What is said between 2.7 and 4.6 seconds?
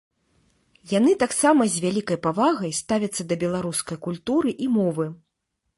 ставяцца да беларускай культуры